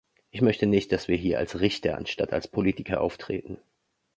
[0.31, 3.59] Ich möchte nicht, dass wir hier als Richter anstatt als Politiker auftreten.